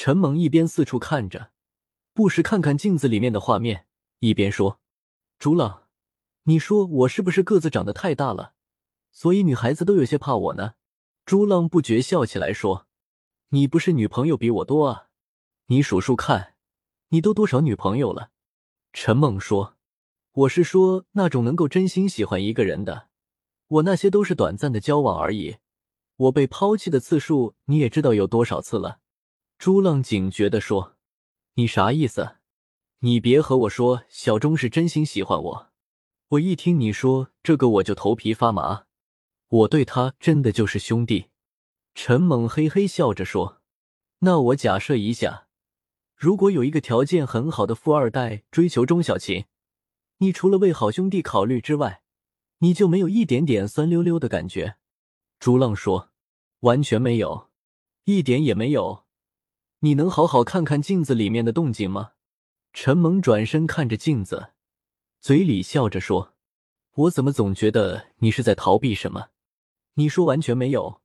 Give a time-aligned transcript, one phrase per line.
[0.00, 1.50] 陈猛一边四处看着，
[2.14, 3.88] 不时看看镜子里面的画面，
[4.20, 4.78] 一边说
[5.40, 5.88] ：“朱浪，
[6.44, 8.52] 你说我是不是个子长得太大了，
[9.10, 10.74] 所以女孩子都有些怕我呢？”
[11.26, 12.86] 朱浪不觉笑起来说
[13.50, 15.08] ：“你不是女朋友比我多啊？
[15.66, 16.54] 你数数看，
[17.08, 18.30] 你都多少女朋友了？”
[18.94, 19.74] 陈猛说
[20.30, 23.08] ：“我是说那种能够真心喜欢一个人的，
[23.66, 25.56] 我那些都是短暂的交往而已。
[26.14, 29.00] 我被抛弃的次数你也知道有多少次了。”
[29.58, 30.96] 朱浪警觉的说
[31.54, 32.36] ：“你啥意思？
[33.00, 35.70] 你别和我说小钟是真心喜欢我，
[36.28, 38.84] 我一听你说这个我就头皮发麻。
[39.48, 41.30] 我对他真的就是兄弟。”
[41.96, 43.60] 陈猛嘿嘿笑着说
[44.20, 45.48] ：“那我假设一下。”
[46.14, 49.46] 如果有一个条件很好的富二代追求钟小琴，
[50.18, 52.02] 你除了为好兄弟考虑之外，
[52.58, 54.76] 你就没有一点点酸溜溜的感觉？
[55.40, 56.10] 朱浪说
[56.60, 57.50] ：“完全没有，
[58.04, 59.07] 一点也没有。
[59.80, 62.12] 你能好好看看镜子里面的动静吗？”
[62.72, 64.50] 陈萌转身看着镜子，
[65.20, 66.34] 嘴里笑着说
[66.94, 69.28] ：“我怎么总觉得你是在逃避什么？
[69.94, 71.00] 你说完全没有，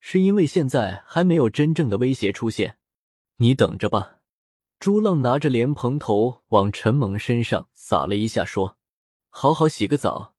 [0.00, 2.78] 是因为现在还没有真正的威胁出现，
[3.36, 4.18] 你等着吧。”
[4.80, 8.78] 朱浪拿着莲蓬头往陈猛身上洒了一下，说
[9.30, 10.34] ：“好好洗个澡，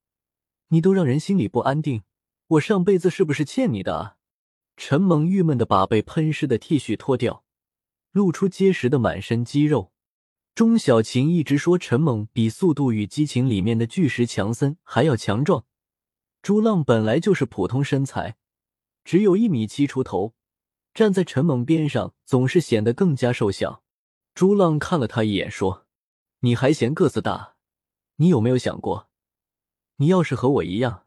[0.67, 2.03] 你都让人心里不安定。
[2.47, 4.17] 我上辈子是不是欠你的？”
[4.75, 7.42] 陈猛郁闷的把被喷湿的 T 恤脱掉，
[8.14, 9.92] 露出结实的满身肌肉。
[10.56, 15.66] 钟小琴一直说陈猛比《速度与激情》里面的巨石强森还要强壮。
[16.42, 18.38] 朱浪本来就是普通身材，
[19.03, 20.36] 只有一米七出头，
[20.94, 23.83] 站在陈猛边上总是显得更加瘦小。
[24.36, 25.88] 朱浪看了他一眼，说
[26.42, 27.55] ：“你还嫌个子大？
[28.17, 29.09] 你有没有想过，
[29.95, 31.05] 你要是和我一样，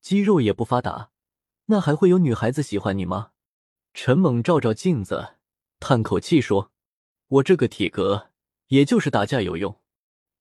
[0.00, 1.10] 肌肉也不发达，
[1.66, 3.30] 那还会有女孩子喜欢你吗？”
[3.94, 5.36] 陈猛照照镜子，
[5.80, 6.70] 叹口气说
[7.28, 8.30] ：“我这个体格，
[8.68, 9.80] 也就是打架有用。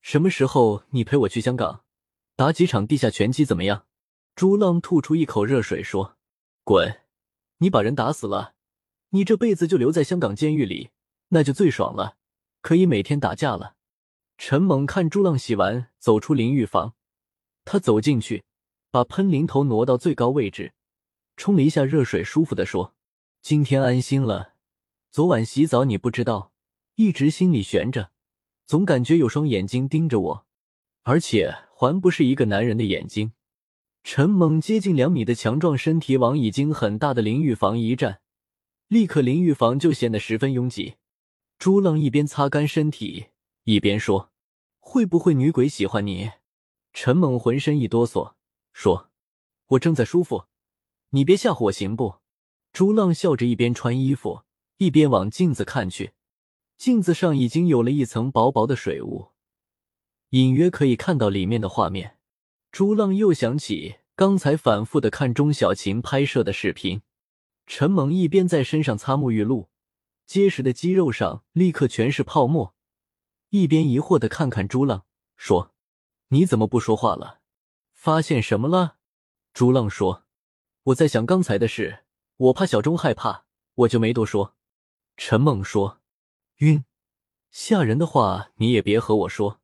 [0.02, 1.84] 什么时候你陪我去香港，
[2.36, 3.86] 打几场地下拳击怎么样？”
[4.36, 6.18] 朱浪吐出一口热水说
[6.64, 7.02] ：“滚！
[7.58, 8.53] 你把人打死了，
[9.09, 10.92] 你这辈子就留在香港监狱里，
[11.30, 12.18] 那就最爽了。”
[12.62, 13.76] 可以每天打架了。
[14.38, 16.94] 陈猛看朱浪洗完，走出淋浴房，
[17.66, 18.44] 他走进去，
[18.92, 20.74] 把喷淋头挪到最高位置，
[21.38, 22.94] 冲了一下热水，舒服的说
[23.42, 24.53] ：“今天安心了。
[25.17, 26.51] 昨晚洗澡你不知道，
[26.94, 28.11] 一直心里悬着，
[28.67, 30.45] 总感觉有双眼睛盯着我，
[31.01, 33.31] 而且还不是一个男人的眼睛。”
[34.05, 38.22] 陈猛接近两米的强壮身体往已经很大的淋浴房一站，
[38.89, 40.97] 立刻淋浴房就显得十分拥挤。
[41.57, 43.29] 朱浪一边擦干身体，
[43.63, 44.29] 一边说
[44.78, 46.34] ：“会不会女鬼喜欢你？”
[46.94, 48.35] 陈猛浑身一哆嗦，
[48.72, 49.09] 说
[49.69, 50.44] ：“我正在舒服，
[51.09, 52.17] 你别吓唬我行不？”
[52.72, 54.44] 朱浪笑着，一边穿衣服，
[54.78, 56.14] 一边往镜子看去。
[56.78, 59.32] 镜子上已经有了一层薄薄的水雾，
[60.30, 62.18] 隐约可以看到里面的画面。
[62.72, 67.02] 朱浪又想起刚才反复的看钟小琴拍摄的视频。
[67.66, 69.70] 陈猛一边在身上擦沐浴露。
[70.28, 72.76] 结实的肌肉上立刻全是泡沫，
[73.50, 75.06] 一边疑惑的看看朱浪，
[75.38, 75.74] 说
[76.30, 77.40] ：“你怎么不说话了？
[77.94, 78.98] 发现什么了？”
[79.54, 80.26] 朱浪说
[80.84, 82.04] ：“我在想刚才的事，
[82.36, 84.56] 我怕小钟害怕，我就没多说。”
[85.17, 86.00] 陈猛说
[86.57, 86.85] ：“晕，
[87.50, 89.59] 吓人的话你也别和我说。”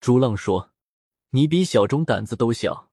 [0.00, 0.70] 朱浪说
[1.30, 2.90] ：“你比小钟胆子都小。”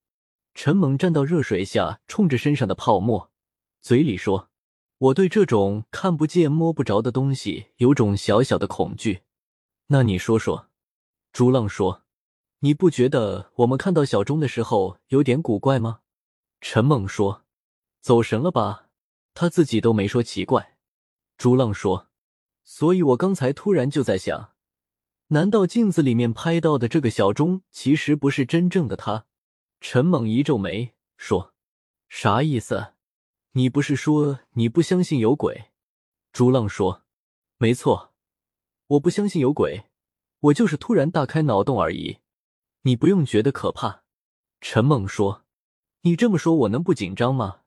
[0.54, 3.32] 陈猛站到热水下，冲着身上的泡沫，
[3.80, 4.50] 嘴里说。
[4.98, 9.22] 我对这种看不见摸不着的东西有种小小的恐惧。
[9.88, 10.70] 那你说说，
[11.32, 12.04] 朱浪说，
[12.60, 16.02] 你不觉得我们看到小钟的时候有点古怪吗？
[16.60, 17.46] 陈猛说，
[18.02, 18.90] 走神了吧？
[19.34, 20.71] 他自己都没说奇怪。
[21.42, 22.08] 朱浪说，
[22.64, 24.54] 所以我刚才突然就在想，
[25.30, 29.26] 难道镜子里面拍到的这个小钟其实不是真正的他？
[29.80, 31.56] 陈猛一皱眉说，
[32.08, 32.94] 啥意思？
[33.54, 35.72] 你不是说你不相信有鬼？
[36.32, 37.02] 朱浪说
[37.58, 38.14] ：“没错，
[38.86, 39.86] 我不相信有鬼，
[40.42, 42.20] 我就是突然大开脑洞而已。
[42.84, 44.04] 你不用觉得可怕。”
[44.62, 45.44] 陈猛说
[46.06, 47.62] ：“你这么说，我能不紧张吗？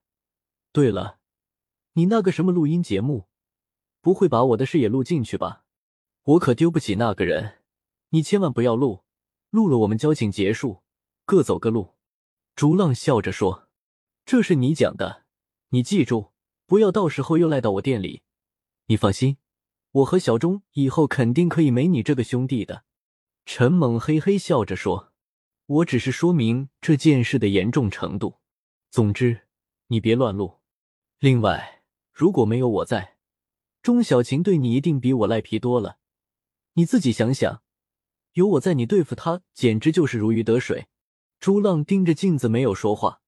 [0.70, 1.18] 对了，
[1.94, 3.26] 你那个什么录音节目，
[4.04, 5.64] 不会把我的事也录进去吧？
[6.24, 7.62] 我可丢不起那个人，
[8.10, 9.02] 你千万不要录，
[9.48, 10.82] 录了我们交情结束，
[11.24, 11.94] 各走各路。”
[12.54, 13.66] 朱浪笑着说
[14.26, 15.24] ：“这是你讲的。”
[15.72, 16.32] 你记住，
[16.66, 18.20] 不要到时候又赖到我店里。
[18.88, 19.38] 你放心，
[19.90, 22.84] 我和小钟以后肯定可以没你这个兄弟的。
[23.46, 25.14] 陈猛嘿嘿笑着说
[25.64, 28.38] ：“我只是说明这件事的严重程度。
[28.90, 29.48] 总之，
[29.86, 30.60] 你别乱录。
[31.20, 33.13] 另外，如果没有我在，
[33.84, 35.98] 钟小琴对你一定比我赖皮多了。
[36.72, 37.60] 你自己想想，
[38.32, 40.86] 有我在，你对付她简直就是如鱼得水。
[41.38, 43.20] 朱浪盯着镜子没有说话，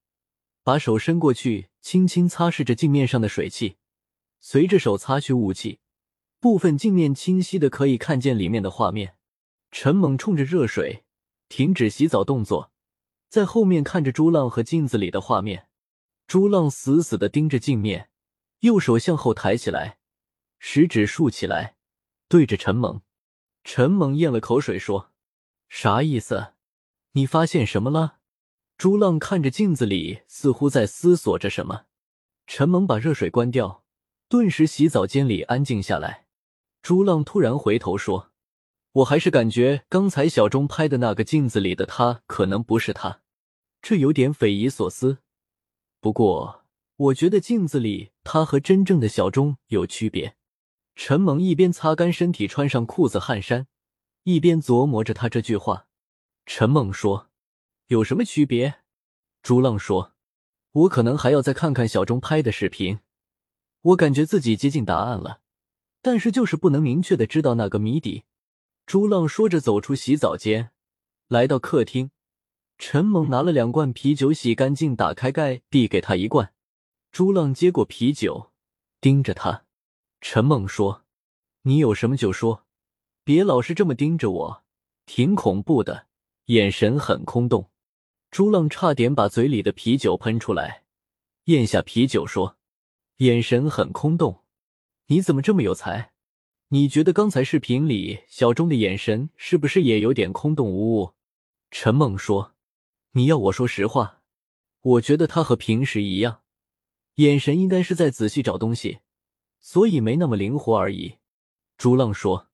[0.62, 3.76] 把手伸过去，轻轻擦拭着镜面上的水汽。
[4.40, 5.80] 随着手擦去雾气，
[6.40, 9.16] 部分镜面清晰的可以看见里面的画面。
[9.70, 11.04] 陈猛冲着热水
[11.50, 12.72] 停止洗澡动作，
[13.28, 15.68] 在后面看着朱浪和镜子里的画面。
[16.26, 18.08] 朱浪死死的盯着镜面，
[18.60, 19.98] 右手向后抬起来，
[20.58, 21.76] 食指竖起来，
[22.28, 23.02] 对着陈猛。
[23.64, 25.12] 陈猛咽了口水说
[25.68, 26.54] ：“啥意思？
[27.12, 28.18] 你发现什么了？”
[28.78, 31.86] 朱浪看着镜子里，似乎在思索着什么。
[32.46, 33.84] 陈猛把热水关掉，
[34.28, 36.26] 顿时洗澡间里安静下来。
[36.82, 38.30] 朱浪突然回头说
[38.92, 43.22] ：“我还是感觉刚才小钟拍的那个镜子里的他可能不是他，
[43.82, 45.18] 这有点匪夷所思。
[46.00, 46.64] 不过，
[46.96, 50.36] 我觉得镜子里他和真正的小钟有区别。”
[50.96, 53.68] 陈猛一边擦干身体，穿上裤子汗衫，
[54.24, 55.86] 一边琢磨着他这句话。
[56.46, 57.28] 陈猛说
[57.88, 58.80] ：“有什么区别？”
[59.44, 60.14] 朱浪说
[60.72, 63.00] ：“我可能还要再看看小钟拍的视频。
[63.82, 65.42] 我感觉自己接近答案了，
[66.00, 68.24] 但是就是不能明确的知道那个谜底。”
[68.86, 70.70] 朱浪说着，走出洗澡间，
[71.28, 72.10] 来到客厅。
[72.78, 76.54] 陈猛拿了两罐啤酒，洗干净，打开盖，递给他一罐。
[77.12, 78.52] 朱浪接过啤酒，
[79.00, 79.65] 盯着他。
[80.28, 81.04] 陈梦说
[81.62, 82.66] ：“你有什么就说，
[83.22, 84.64] 别老是这么盯着我，
[85.06, 86.08] 挺恐怖的，
[86.46, 87.70] 眼神很空洞。”
[88.32, 90.82] 朱浪差点把嘴里的啤酒喷出来，
[91.44, 92.58] 咽下啤酒说
[93.18, 94.42] ：“眼神很空洞，
[95.06, 96.10] 你怎么这么有才？
[96.70, 101.12] 你觉得刚才视频里小钟的眼神是不是也有点空洞无物？”
[101.70, 102.56] 陈梦说
[103.14, 104.22] ：“你要我说实话，
[104.80, 106.42] 我觉得他和平时一样，
[107.14, 108.98] 眼神应该是在仔细找东西。”
[109.66, 111.16] 所以没那么灵活而已，
[111.76, 112.46] 朱浪说：“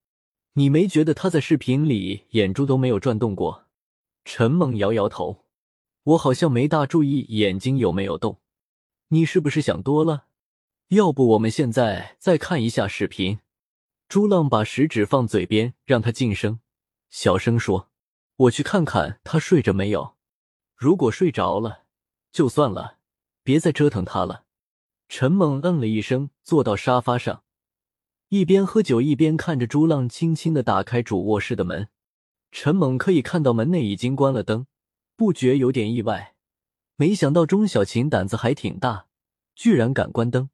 [0.56, 3.66] 你没觉得他在视频里眼珠都没有转动过？”
[4.24, 5.44] 陈猛摇摇头
[6.04, 8.40] ：“我好像没大注意眼睛有没有动。
[9.08, 10.24] 你是不是想多了？
[10.88, 13.40] 要不我们现在再看一下视频？”
[14.08, 16.60] 朱浪把食指放嘴边，让他静声，
[17.10, 17.90] 小声说
[18.36, 20.16] ：“我去看看他睡着没有。
[20.74, 21.84] 如果睡着了，
[22.32, 22.96] 就算了，
[23.42, 24.41] 别再折腾他了。”
[25.14, 27.42] 陈猛嗯了一声，坐到沙发上，
[28.30, 31.90] 一边喝酒一边看着朱浪轻轻的打开主卧室的门。
[32.50, 34.66] 陈猛可以看到门内已经关了灯，
[35.14, 36.34] 不觉有点意外，
[36.96, 39.08] 没想到钟小琴胆子还挺大，
[39.54, 40.48] 居然敢关灯。